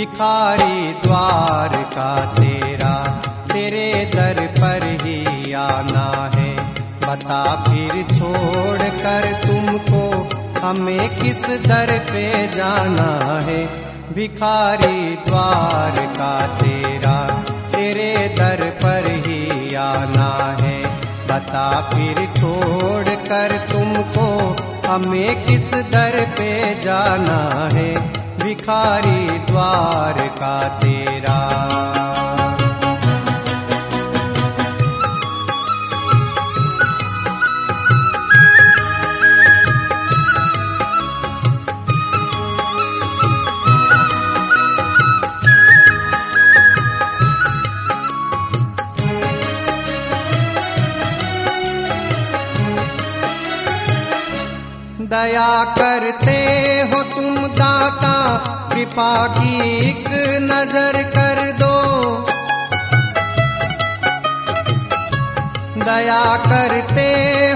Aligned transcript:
भिखारी 0.00 0.92
द्वार 0.92 1.68
का 1.68 2.20
तेरा, 2.20 3.04
तेरे 3.52 4.10
दर 4.14 4.46
पर 4.46 4.98
ही 5.02 5.52
आना 5.52 6.30
है। 6.34 6.56
बता 7.08 7.64
फिर 7.68 8.04
छोड़ 8.18 8.78
कर 8.78 9.32
तुमको 9.46 10.28
हमें 10.66 11.18
किस 11.18 11.42
दर 11.42 11.98
पे 11.98 12.48
जाना 12.48 13.40
है? 13.40 13.66
भिखारी 14.12 15.16
द्वार 15.16 16.06
का 16.06 16.46
तेरा, 16.46 17.30
तेरे 17.70 18.34
दर 18.38 18.70
पर 18.70 19.04
ही 19.10 19.74
आना 19.74 20.56
है। 20.60 20.86
बता 21.26 21.90
फिर 21.94 22.28
छोड़ 22.36 23.04
कर 23.04 23.66
तुमको 23.72 24.56
हमें 24.88 25.44
किस 25.44 25.70
दर 25.74 26.28
पे 26.38 26.80
जाना 26.80 27.68
है? 27.72 28.19
भिखारी 28.50 29.38
द्वार 29.46 30.18
का 30.38 30.56
तेरा 30.78 31.99
दया 55.10 55.64
करते 55.64 56.32
हो 56.90 57.02
तुम 57.02 57.36
दाता, 57.48 58.12
कृपा 58.72 59.26
की 59.26 59.78
एक 59.88 60.04
नज़र 60.42 61.02
कर 61.02 61.40
दो। 61.52 61.78
दया 65.84 66.36
करते 66.36 67.08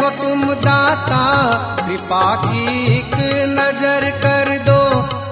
हो 0.00 0.10
तुम 0.10 0.44
दाता, 0.54 1.22
कृपा 1.86 2.36
की 2.36 2.98
एक 2.98 3.16
नज़र 3.48 4.10
कर 4.10 4.58
दो। 4.58 4.80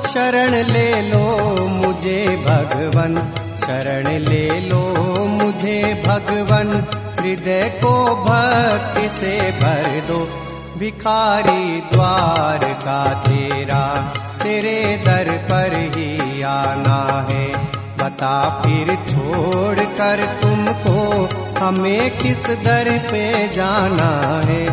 शरण 0.09 0.55
ले 0.73 1.03
लो 1.03 1.67
मुझे 1.67 2.45
भगवन, 2.49 3.21
शरण 3.57 4.09
ले 4.19 4.49
लो 4.61 4.83
मुझे 5.27 6.03
भगवन, 6.07 6.73
हृदय 7.21 7.69
को 7.85 7.95
भक्ति 8.25 9.09
से 9.09 9.39
भर 9.51 10.03
दो। 10.09 10.46
भिखारी 10.79 11.81
द्वार 11.81 12.59
का 12.59 13.03
तेरा 13.15 13.85
तेरे 14.43 15.03
दर 15.05 15.33
पर 15.51 15.75
ही 15.97 16.43
आना 16.43 17.27
है। 17.31 17.47
बता 17.97 18.61
फिर 18.61 18.95
छोड़ 18.97 19.81
कर 19.81 20.25
तुमको 20.43 21.29
हमें 21.65 22.19
किस 22.19 22.51
दर 22.51 22.99
पे 23.13 23.49
जाना 23.49 24.13
है। 24.45 24.65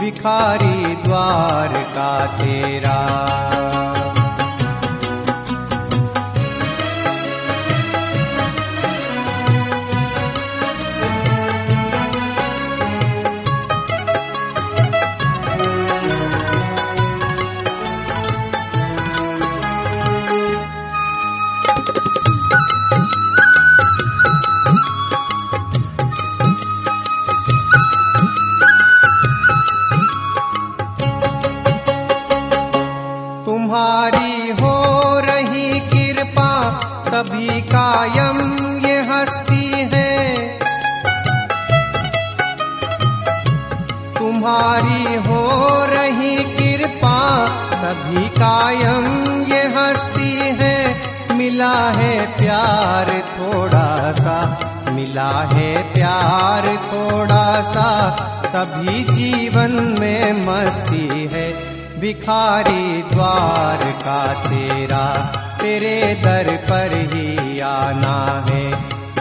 भिखारी 0.00 0.96
द्वार 0.96 1.72
का 1.96 2.26
तेरा 2.26 3.00
तुम्हारी 34.30 34.50
हो 34.50 35.18
रही 35.18 35.80
कृपा, 35.80 36.80
सभी 37.06 37.60
कायम 37.60 38.38
ये 38.86 39.00
हस्ती 39.02 39.70
है। 39.94 40.48
तुम्हारी 44.18 45.14
हो 45.14 45.68
रही 45.84 46.36
कृपा, 46.36 47.46
सभी 47.72 48.28
कायम 48.28 49.42
ये 49.42 49.62
हस्ती 49.62 50.38
है। 50.38 51.02
मिला 51.34 51.90
है 51.90 52.26
प्यार 52.26 53.10
थोड़ा 53.10 54.12
सा, 54.12 54.58
मिला 54.92 55.50
है 55.52 55.94
प्यार 55.94 56.76
थोड़ा 56.76 57.60
सा, 57.62 58.16
सभी 58.46 59.04
जीवन 59.04 59.96
में 60.00 60.46
मस्ती 60.46 61.28
है। 61.32 61.69
भिखारी 62.00 63.02
द्वार 63.02 63.76
का 63.76 64.34
तेरा, 64.34 65.06
तेरे 65.60 66.14
दर 66.14 66.56
पर 66.56 66.96
ही 66.96 67.60
आना 67.60 68.44
है। 68.48 68.70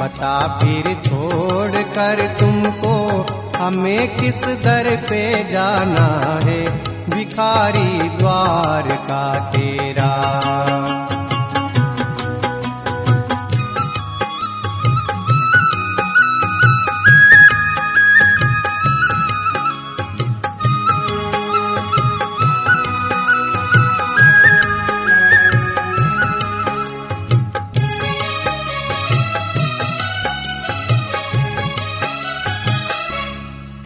बता 0.02 0.60
फिर 0.62 1.02
छोड़ 1.06 1.72
कर 1.72 2.36
तुमको 2.40 3.26
हमें 3.58 4.16
किस 4.16 4.44
दर 4.44 4.96
पे 5.10 5.52
जाना 5.52 6.40
है? 6.46 6.64
भिखारी 7.10 8.10
द्वार 8.10 8.96
का 8.96 9.52
तेरा। 9.52 10.26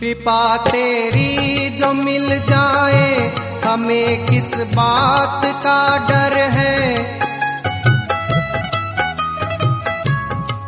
कृपा 0.04 0.58
तेरी 0.58 1.70
जो 1.70 1.94
मिल 1.94 2.40
जाए, 2.40 3.36
हमें 3.66 4.26
किस 4.26 4.56
बात 4.56 5.42
का 5.46 5.98
डर 5.98 6.38
है? 6.38 6.96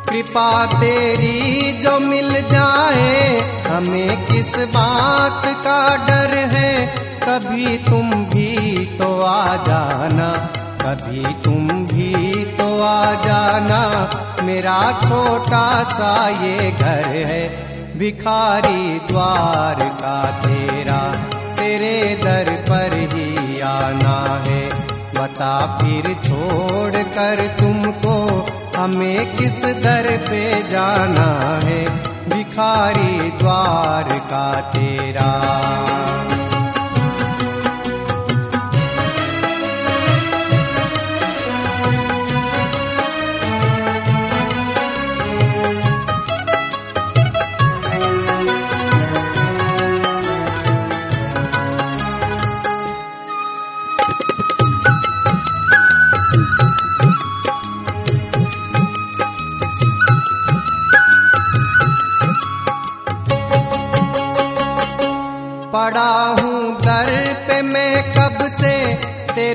कृपा 0.10 0.66
तेरी 0.66 1.72
जो 1.72 2.00
मिल 2.00 2.32
जाए, 2.32 3.40
हमें 3.68 4.28
किस 4.28 4.58
बात 4.58 5.42
का 5.46 6.06
डर 6.06 6.38
है? 6.38 6.96
कभी 7.24 7.78
तुम 7.78 8.10
भी 8.12 8.86
तो 8.86 9.22
आ 9.22 9.56
जाना, 9.56 10.50
कभी 10.82 11.34
तुम 11.44 11.68
भी 11.68 12.46
तो 12.46 12.84
आ 12.84 13.14
जाना, 13.14 14.10
मेरा 14.44 15.02
छोटा 15.08 15.84
सा 15.84 16.30
ये 16.30 16.72
घर 16.72 17.16
है। 17.16 17.75
भिखारी 17.98 19.00
द्वार 19.00 19.76
का 19.80 20.26
तेरा 20.26 21.12
तेरे 21.56 22.16
दर 22.24 22.64
पर 22.70 22.98
ही 23.14 23.60
आना 23.60 24.44
है। 24.48 24.70
बता 25.16 25.80
फिर 25.82 26.14
छोड़ 26.14 26.92
कर 26.92 27.56
तुमको 27.60 28.46
हमें 28.78 29.36
किस 29.36 29.66
दर 29.66 30.18
पे 30.30 30.64
जाना 30.70 31.60
है? 31.64 31.86
भिखारी 32.30 33.32
द्वार 33.32 34.20
का 34.20 34.62
तेरा 34.62 35.85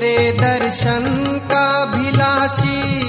तेरे 0.01 0.31
दर्शन 0.31 1.03
का 1.43 1.85
भिलाशी 1.85 3.03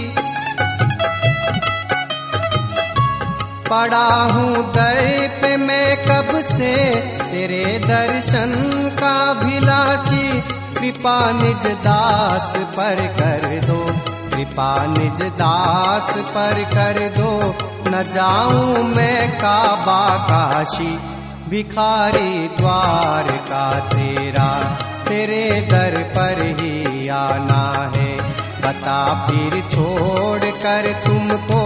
पड़ा 3.71 4.09
हूँ 4.33 4.73
दर 4.73 5.01
पे 5.43 5.57
मैं 5.57 5.97
कब 5.97 6.41
से, 6.41 7.01
तेरे 7.23 7.79
दर्शन 7.79 8.53
का 8.99 9.33
भिलाशी 9.35 10.41
कृपा 10.75 11.31
निज 11.33 11.67
दास 11.67 12.53
पर 12.57 13.07
कर 13.07 13.61
दो, 13.67 13.85
कृपा 14.37 14.87
निज 14.87 15.23
दास 15.23 16.15
पर 16.17 16.65
कर 16.65 17.09
दो। 17.09 17.55
न 17.91 18.03
जाऊँ 18.03 18.85
मैं 18.85 19.37
काबा 19.37 20.09
काशी, 20.19 20.97
भिखारी 21.51 22.49
द्वार 22.49 23.25
का 23.25 23.79
तेरा। 23.79 24.79
तेरे 25.13 25.61
दर 25.61 25.95
पर 26.03 26.39
ही 26.61 27.09
आना 27.09 27.93
है। 27.97 28.13
बता 28.61 29.01
फिर 29.25 29.61
छोड़ 29.71 30.51
कर 30.63 30.87
तुमको 31.07 31.61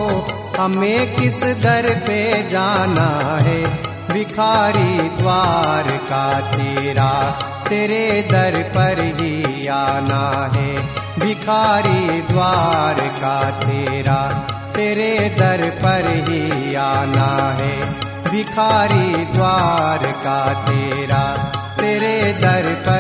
हमें 0.58 1.14
किस 1.16 1.38
दर 1.62 1.88
पे 2.06 2.18
जाना 2.50 3.38
है। 3.42 3.60
भिखारी 4.12 5.08
द्वार 5.08 5.90
का 6.10 6.24
तेरा 6.40 7.12
तेरे 7.68 8.28
दर 8.32 8.62
पर 8.76 9.04
ही 9.20 9.66
आना 9.66 10.24
है। 10.54 10.72
भिखारी 11.18 12.22
द्वार 12.22 13.00
का 13.20 13.50
तेरा 13.60 14.22
तेरे 14.76 15.12
दर 15.38 15.70
पर 15.84 16.10
ही 16.28 16.74
आना 16.74 17.30
है। 17.60 17.76
भिखारी 18.30 19.24
द्वार 19.24 20.12
का 20.24 20.40
तेरा 20.64 21.52
तेरे 21.76 22.32
दर 22.32 22.64
पर 22.86 22.95